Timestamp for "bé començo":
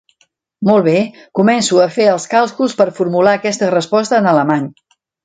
0.85-1.77